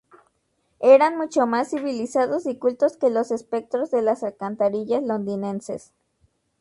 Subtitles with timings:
[0.79, 5.93] Eran mucho más civilizados y cultos que los espectros de las alcantarillas londinenses.